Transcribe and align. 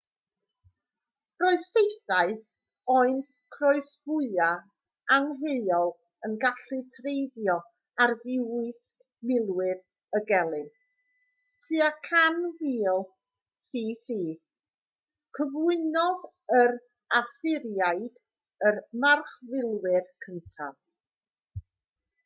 roedd 1.43 1.63
saethau 1.65 2.31
o'u 2.93 3.11
croesfwâu 3.55 4.47
angheuol 5.17 5.91
yn 6.29 6.33
gallu 6.45 6.79
treiddio 6.95 7.57
arfwisg 8.07 9.05
milwyr 9.33 9.85
y 10.21 10.23
gelyn 10.33 10.65
tua 11.67 11.91
1000 12.17 13.05
c.c. 13.69 14.19
cyflwynodd 15.39 16.27
yr 16.63 16.75
asyriaid 17.21 18.21
y 18.71 18.75
marchfilwyr 19.07 20.13
cyntaf 20.27 20.79